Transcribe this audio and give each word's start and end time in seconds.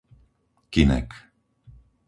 Kynek 0.71 1.11